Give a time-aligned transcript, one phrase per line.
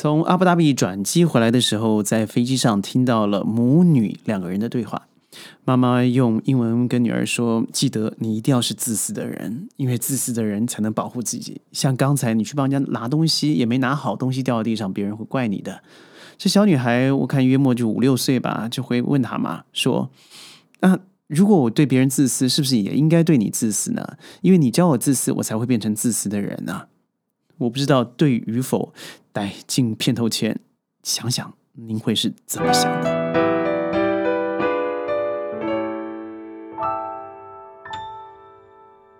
[0.00, 5.08] 从阿布达比转机回来的时候，在飞机上听到了母女两个人的对话。
[5.64, 11.60] 妈妈用英文跟女儿说：“记得你一定要是自私的人，因为自私的人才能保护自己。
[11.72, 15.82] 像刚才你去帮人家拿东西，也没拿好，东西掉到地上，别人会怪你的。”
[16.38, 20.10] 这小女孩我看约莫就五六岁吧，就会问她妈说
[20.78, 20.96] ：“那
[21.26, 24.16] 如果我对别人自私，是不是也应该对你自私呢？
[24.42, 26.82] 因为你教我自私，我才会变成自私的人呢。”
[27.58, 28.94] 我不知道对与否，
[29.38, 30.58] 在进片头前
[31.04, 33.08] 想想，您会是怎么想的？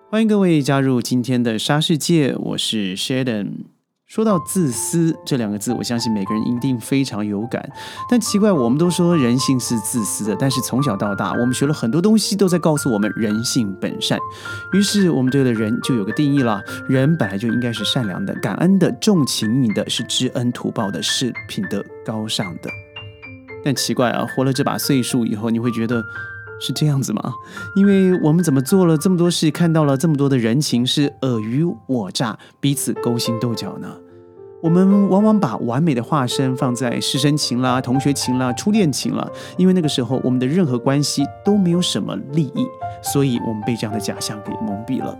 [0.09, 3.51] 欢迎各位加入今天的沙世界，我是 Sheldon。
[4.09, 7.63] 说到自私这两个字，我相信每个人一定非常有感。
[8.09, 14.17] 但奇怪，我们都说人性是自私的，但是从小到大，我们学了很多东西，都在告诉我们人性本善。
[14.73, 22.69] 于是我们对的人就有个定义了：人本来就应该是善良的、感恩的、重情义的，是知恩图报的，是品德高尚的。
[23.63, 26.03] 但奇怪啊，活了这把岁数以后，你会觉得。
[26.59, 27.33] 是这样子吗？
[27.75, 33.87] 因为我们怎么做了这么多事，看到了这么多的人情是尔虞我诈，彼此勾心斗角呢？
[34.61, 39.25] 我们往往把完美的化身放在师生情啦、同学情啦、初恋情啦，
[39.57, 42.67] 因为那个时候我们的任何关系都没有什么利益，
[43.01, 45.17] 所以我们被这样的假象给蒙蔽了。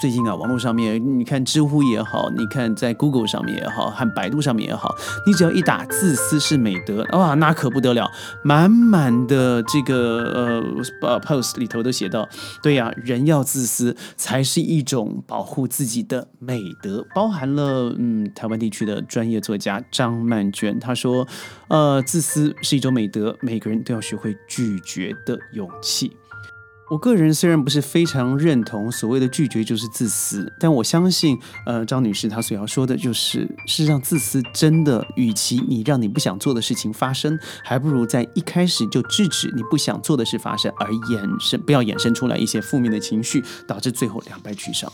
[0.00, 4.94] 最近啊，网络上面你看知乎也好，你看在 Google 上面也好，和百度上面也好，
[5.26, 8.08] 你只要一打“自私是美德”，哇，那可不得了，
[8.44, 10.62] 满满的这个
[11.02, 12.28] 呃 post 里头都写到，
[12.62, 21.26] 对呀，人要自私才是一种保护自己的美德，包含了嗯，台湾地区的专业作家张曼娟她说，
[21.68, 26.16] 呃，自私是一种美德，每个人都要学会拒绝的勇气。
[26.90, 44.90] 我个人虽然不是非常认同所谓的拒绝就是自私，但我相信，呃，张女士她所要说的就是，事实上自私真的，与其你让你不想做的事情发生，还不如在一开始就制止你不想做的事发生，而衍生不要衍生出来一些负面的情绪，导致最后两败俱伤。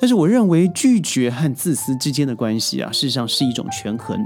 [0.00, 4.18] 但是我认为拒绝和自私之间的关系啊，事实上是一种权衡。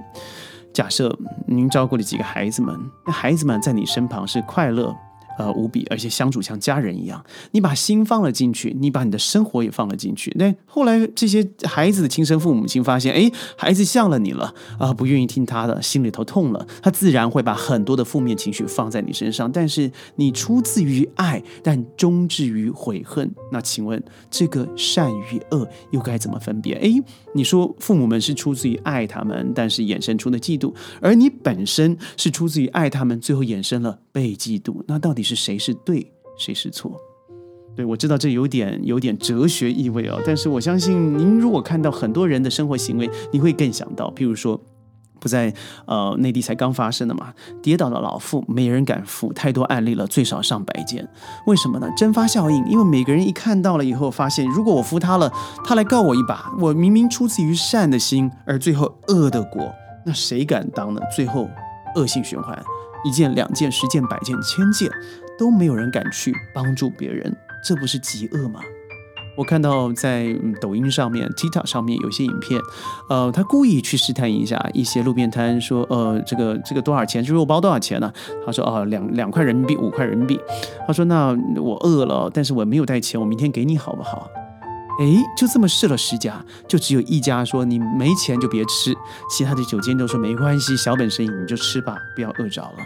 [0.73, 1.15] 假设
[1.47, 4.97] 您照顾了几个孩子们，那孩子们在你身旁是快乐。
[5.39, 7.25] 呃，无比，而且相处像家人一样。
[7.53, 10.31] 你把心放了进去，你把你的生活也放了进去。
[10.37, 19.51] 那后来这些孩子的亲生父母亲发现，哎，孩子像了你了啊，不愿意听他的，心里头痛了，他自然会把很多的负面情绪放在你身上。
[19.51, 23.31] 但是你出自于爱，但终至于悔恨。
[23.53, 26.75] 那请问，这个善与恶又该怎么分别？
[26.75, 26.91] 哎，
[27.35, 34.83] 你说父母们是出自于爱他们，但是衍生出的嫉妒，而你本身是出自于爱他们，最后衍生了被嫉妒。
[34.87, 35.20] 那到底？
[35.23, 36.93] 是谁是对，谁是错？
[37.77, 44.61] 对我知道这有点有点哲学意味哦，但是我相信您如果看到很多人的生活行为，你会更想到，譬如说，
[45.21, 45.55] 不在
[45.87, 47.33] 呃内地才刚发生的嘛，
[47.63, 51.09] 跌倒的老妇没人敢扶，太多案例了，最少上百件。
[51.47, 51.89] 为什么呢？
[51.97, 55.33] 蒸发效应，因为每个人一看到了以后，发现如果我扶他了，
[55.65, 59.73] 他来告我一把，我明明出自于善的心，而最后恶的果，
[60.05, 61.01] 那谁敢当呢？
[61.15, 61.49] 最后
[61.95, 62.61] 恶性循环。
[63.05, 64.91] 一件、两件、十件、百件、千件，
[65.39, 68.61] 都没有人敢去帮助别人，这不是极恶吗？
[69.37, 70.27] 我看到在
[70.61, 72.61] 抖音上面、TikTok 上面有些影片，
[73.09, 77.25] 呃，他故意去试探一下一些路边摊，说，呃，这个这个多少钱？
[77.25, 78.13] 这肉包多少钱呢？
[78.45, 80.39] 他说，哦，两两块人民币，五块人民币。
[80.87, 84.29] 他说，那我饿了，但是我没有带钱，我明天给你好不好？
[85.01, 88.95] 哎，就这么试了十家，就只有一家说你没钱就别吃，
[89.31, 92.77] 其他的九间都说没关系，小本生意你就吃吧，不要饿着了。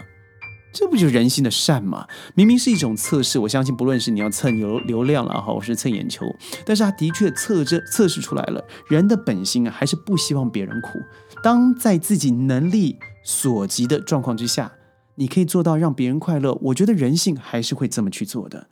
[0.73, 2.07] 这不就是人性的善吗？
[2.33, 6.25] 明明是一种测试，我相信不论是你要蹭流流量了哈，或是蹭眼球，
[6.65, 10.99] 但是他的确测这测试出来了，人的本性啊还是不希望别人苦。
[11.43, 14.71] 当在自己能力所及的状况之下，
[15.15, 18.67] 你可以做到让别人快乐，我觉得人性还是会这么去做的。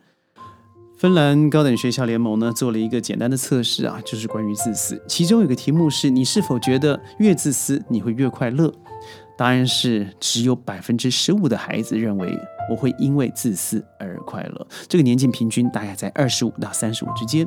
[0.96, 5.00] 芬兰高等学校联盟呢做了一个简单的测试啊，就是关于自私。
[5.08, 8.72] 其中有个题目是你是否觉得越自私你会越快乐？
[9.36, 12.32] 答案是只有百分之十五的孩子认为
[12.70, 14.66] 我会因为自私而快乐。
[14.88, 17.46] 这个年纪平均大概在二十五到三十五之间。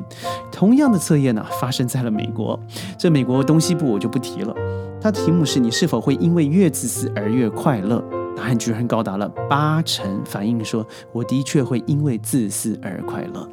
[0.52, 2.60] 同样的测验呢发生在了美国，
[2.98, 4.54] 这美国东西部我就不提了。
[5.00, 8.04] 它的题目是你是否会因为越自私而越快乐？
[8.38, 13.48] 答案居然高达了八成，反映说我的确会因为自私而快乐。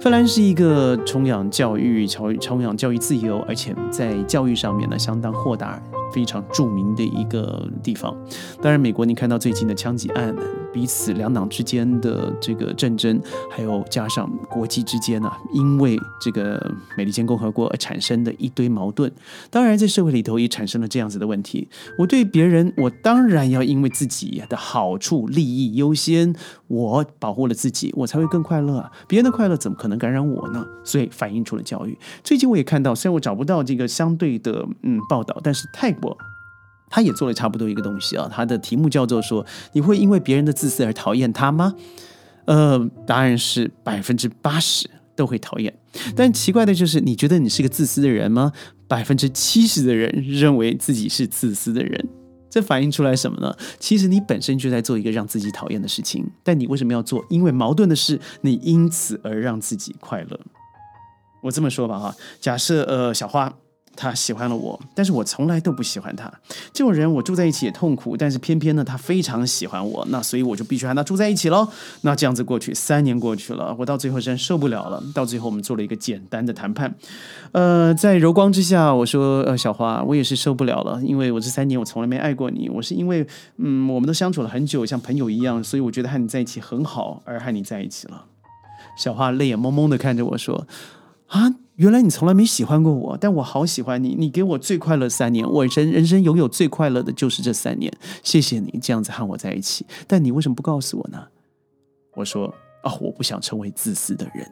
[0.00, 5.80] 芬兰是一个崇仰教育、崇崇仰教育自由，而且在教育上面呢相当豁达、
[6.12, 8.14] 非常著名的一个地方。
[8.60, 10.34] 当然，美国你看到最近的枪击案，
[10.76, 13.18] 彼此两党之间的这个战争，
[13.50, 19.10] 还有加上国际之间呢，因为这个美利坚共和国而产生的一堆矛盾。
[19.50, 21.66] 当然，在社会里头也产生了这样子的问题。
[21.96, 26.34] 我对别人，我当然要因为自己的好处、利益优先，
[26.66, 28.92] 我保护了自己，我才会更快乐！
[29.08, 30.62] 别人的快乐怎么可能感染我呢？
[30.84, 31.96] 所以反映出了教育。
[32.22, 36.14] 最近我也看到，虽然我找不到这个相对的嗯报道，但是泰国。
[36.88, 41.74] 他也做了差不多一个东西啊，他的题目叫做说：“你会因为别人的自私而讨厌他吗？”
[42.46, 45.76] 呃，答案是百分之八十都会讨厌。
[46.14, 48.52] 但奇怪的就是，你觉得你是个自私的人吗？
[48.86, 52.08] 百分之七十的人认为自己是自私的人。
[52.48, 53.54] 这反映出来什么呢？
[53.80, 57.22] 其实你本身就在做一个让自己讨厌的事情，但你为什么要做？
[57.28, 60.40] 因为矛盾的是，你因此而让自己快乐。
[61.42, 63.52] 我这么说吧，哈，假设呃，小花。
[63.96, 66.30] 他喜欢了我，但是我从来都不喜欢他。
[66.72, 71.66] 这种人我住在一起也痛苦，但是偏偏呢，他非常喜欢我，那所以我就必须和他住在一起喽。
[72.02, 75.02] 那这样子过去，三年过去了，我到最后真受不了了。
[75.14, 76.94] 到最后我们做了一个简单的谈判，
[77.52, 83.26] 呃，在柔光之下，我说，呃，小花，我也是受不了了，因为我这三年我从来没爱过你，我是因为，
[83.56, 88.24] 嗯，我们都相处了很久，像朋友一样，所以我觉得和你在一起很好，而和你在一起了。
[88.98, 90.66] 小花泪眼蒙蒙的看着我说，
[91.28, 91.54] 啊。
[91.76, 94.14] 原来你从来没喜欢过我，但我好喜欢你。
[94.18, 97.92] 你给我最快乐三年，我人人生拥有最快乐的就是这三年。
[98.22, 101.26] 谢谢你这样子和我在一起，但你为什么不告诉我呢？
[102.14, 102.46] 我说
[102.82, 104.50] 啊，我不想成为自私的人。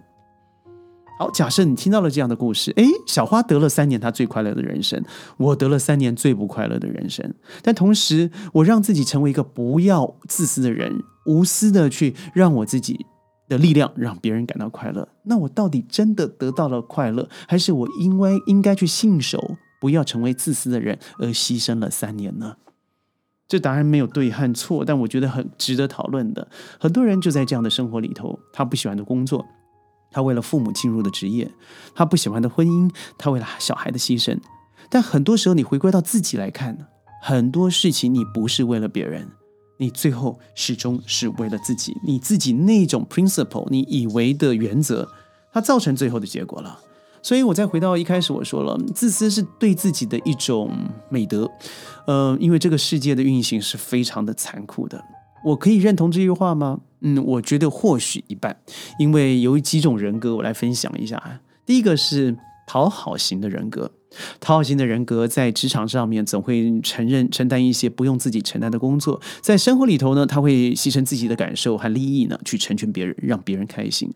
[1.18, 5.02] 好，假设你听到了这样的故事，诶，小花得了三年她最快乐的人生，
[5.38, 7.32] 我得了三年最不快乐的人生。
[7.62, 13.06] 但同时，我让自己成为一个不要自私的人，无私的去让我自己。
[13.54, 22.56] 的力量让别人感到快乐，那我到底真的得到了快乐，还是我因为应该去信守，不要成为自私的人而牺牲了三年呢？
[23.46, 26.48] 这答案没有对和错，但我觉得很值得讨论的。
[26.80, 29.46] 很多人就在这样的生活里头，他不喜欢的工作，
[30.10, 31.48] 他为了父母进入的职业，
[31.94, 34.36] 他不喜欢的婚姻，他为了小孩的牺牲。
[34.90, 36.88] 但很多时候，你回归到自己来看，
[37.22, 39.28] 很多事情你不是为了别人。
[39.78, 45.08] 你最后始终是为了自己，你自己那种 principle，你以为的原则，
[45.52, 46.80] 它造成最后的结果了。
[47.22, 50.70] 所以，我再回到一开始我说了，自私是对自己的一种
[51.08, 51.50] 美德。
[52.06, 55.02] 呃，因为这个世界的运行是非常的残酷的。
[55.42, 56.80] 我可以认同这句话吗？
[57.00, 58.54] 嗯，我觉得或许一半。
[58.98, 61.40] 因为有几种人格，我来分享一下。
[61.64, 62.36] 第一个是
[62.66, 63.90] 讨好型的人格。
[64.40, 74.12] 讨好型的人格在职场上面总会承认承担一些不用自己承担的工作，在生活里头呢，他会牺牲自己的感受和利益呢，去成全别人，让别人开心。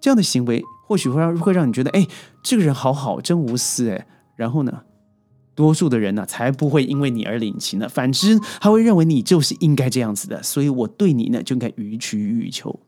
[0.00, 2.06] 这样的行为或许会让会让你觉得，哎，
[2.42, 4.06] 这个人好好，真无私，哎。
[4.34, 4.80] 然后呢，
[5.54, 12.80] 多数的人呢，才不会因为你而领情呢，反之，他会认为你就是应该这样子的，所以我对你呢，就应该予取予求。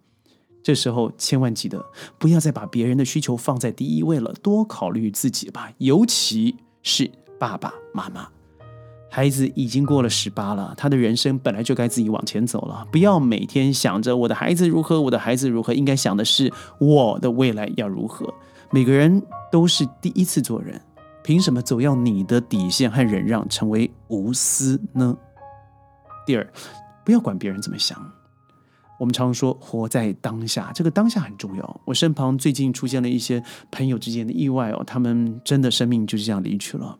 [0.64, 1.84] 这时候千万记得，
[2.18, 5.70] 不要再把别人的需求放在第一位了，多考虑自己吧。
[5.76, 8.26] 尤其是爸爸妈妈，
[9.10, 12.88] 孩子已经过了十八了，他的人生本来就该自己往前走了。
[12.90, 16.50] 不要每天想着我的孩子如何，我的孩子如何，应该想的是
[16.80, 18.32] 我的未来要如何。
[18.70, 19.22] 每个人
[19.52, 20.80] 都是第一次做人，
[21.22, 25.14] 凭什么总要你的底线和忍让，成为无私呢？
[26.26, 26.52] 第二，
[27.04, 28.02] 不要管别人怎么想。
[28.98, 31.80] 我们常说活在当下，这个当下很重要。
[31.84, 36.98] 我身旁最近出现了一些朋友之间的意外哦，他们真的生命就是这样离去了。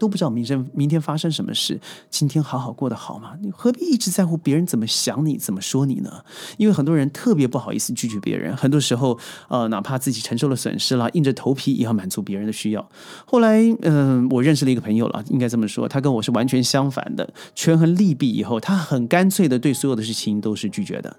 [0.00, 3.34] 都不知道明天明天发生什么事，今天好好过得好吗？
[3.42, 6.24] 你何必一直在乎别人怎么想你、怎么说你呢？
[6.56, 12.88] 因为很多人特别不好意思拒绝别人，很多时候，呃，哪怕自己承受了损失了，硬着头皮也要满足别人的需要。
[13.26, 21.14] 后来，嗯，我认识了一个朋友了，应该这么说，他跟我是完全相反的，权衡利弊以后，他很干脆的对所有的事情都是拒绝的。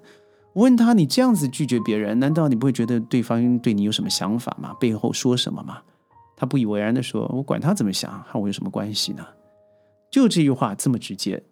[0.53, 4.74] 我问他：“你这样子拒绝别人，难道你不会觉得对方对你有什么想法吗？
[4.79, 5.77] 背后说什么吗？”
[6.41, 9.24] 他不以为然的说：“我管他怎么想，和我有什么关系呢？”
[10.10, 11.43] 就这句话这么直接，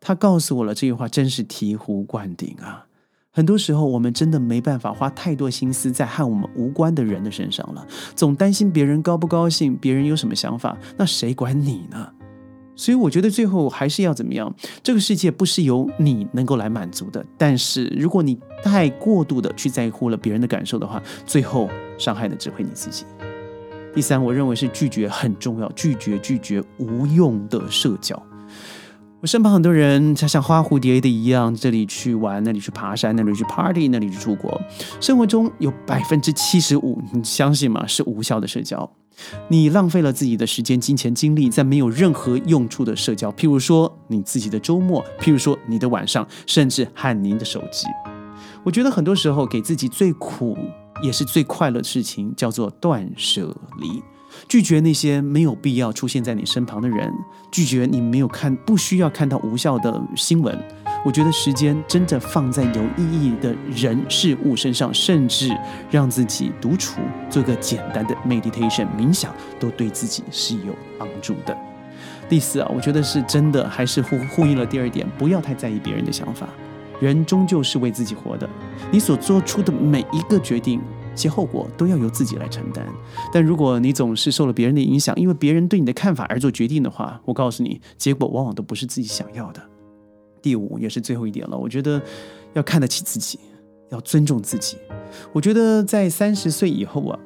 [0.00, 2.86] 他告诉我了这句话真是醍醐灌顶啊！
[3.30, 12.10] 很多时候，我们真的没办法花太多心思在和我们无关的人的身上了，总担心别人高不高兴，别人有什么想法，那谁管你呢？
[12.74, 14.50] 所以，我觉得最后还是要怎么样？
[14.82, 17.22] 这个世界不是由你能够来满足的。
[17.36, 21.68] 但是，如果你太过度的去在乎了别人的感受的话，最后
[21.98, 23.04] 伤害的只会你自己。
[23.92, 28.20] 第三，我认为是拒绝很重要，拒绝拒绝无用的社交。
[29.20, 34.58] 我身旁很多人，他像花蝴蝶的一样，这里去玩，那里去爬山，那里去 party，那里去出国。
[35.00, 37.86] 生活中有百分之七十五，你相信吗？
[37.86, 38.90] 是无效的社交。
[39.48, 47.86] 你浪费了自己的时间、金钱、精力在没有任何用处的社交，譬如说你自己的周末，譬如说你的晚上，甚至和您的手机。
[48.62, 50.56] 我觉得很多时候给自己最苦
[51.02, 54.02] 也是最快乐的事情，叫做断舍离。
[54.48, 57.12] 拒绝那些没有必要出现在你身旁的人，
[57.50, 60.56] 拒绝你没有看、不需要看到无效的新闻。
[61.04, 65.50] 我觉得时间真的放在有意义的人事物身上，甚至
[65.90, 71.56] 让自己独处，做个简单的 meditation 冥想，都对自己是有帮助的。
[72.28, 76.46] 第四啊，我觉得是真的，还是呼呼应了第二点，不要太在意别人的想法。
[77.00, 78.48] 人终究是为自己活的，
[78.92, 80.80] 你所做出的每一个决定。
[81.12, 82.86] 其后果都要由自己来承担。
[83.32, 89.60] 但如果你总是受了别人的影响，因为别人对你的看法而做决定的话，我告诉你，结果往往都不是自己想要的。
[90.40, 92.00] 第五也是最后一点了，我觉得
[92.54, 93.38] 要看得起自己，
[93.90, 94.78] 要尊重自己。
[95.32, 97.18] 我觉得在三十岁以后啊。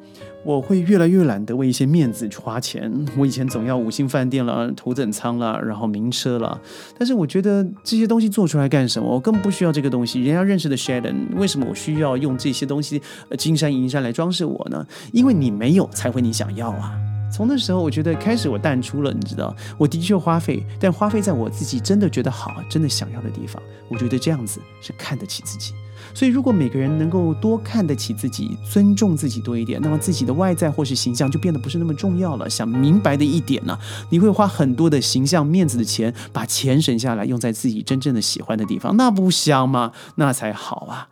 [0.47, 2.93] 我会越来越懒得为一些面子去花钱。
[3.17, 6.61] 我以前总要五星饭店了、头等舱了，然后名车了。
[6.99, 9.09] 但是我觉得这些东西做出来干什么？
[9.09, 10.23] 我更不需要这个东西。
[10.23, 13.01] 人家认识的 Sheldon，为什么我需要用这些东西
[13.39, 14.87] 金山银山来装饰我呢？
[15.13, 17.14] 因为你没有，才会你想要啊。
[17.35, 23.61] 从那时候，我觉得开始我淡出了，你知道，我的确花费，但花费在我自己真的觉得好、真的想要的地方。
[23.89, 25.73] 我觉得这样子是看得起自己。
[26.15, 32.49] 所以，如果每个人能够多看得起自己，尊重自己多一点，那么自己的外在或是形象就变得不是那么重要了。
[32.49, 33.77] 想明白的一点呢，
[34.11, 39.91] 你会花很多的形象、面子的钱，把钱省下来用在自己真正的喜欢的地方，那不香吗？
[40.15, 41.09] 那才好啊！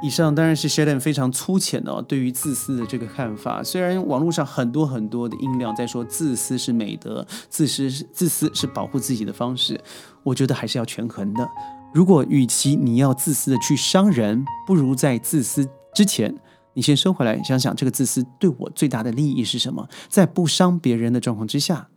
[0.00, 3.62] 以上当然是 Sheldon 非常粗浅的对于自私的这个看法。
[3.62, 9.80] 虽然网络上很多很多的音量在说自私是美德，自私是自私是保护自己的方式，
[10.22, 11.48] 我觉得还是要权衡的。
[11.92, 16.32] 如果与其你要自私的去伤人，不如在自私之前，
[16.74, 21.88] 你先收回来，想想这个自私对我最大的利益是什么，在不伤别人的状况之下，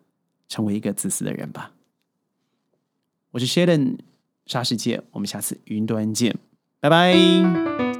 [0.48, 1.74] 成为一个自私的人吧。
[3.32, 4.00] 我是 Sheldon，
[4.48, 6.36] 沙世界，我们下次云端见，
[6.80, 7.91] 拜拜。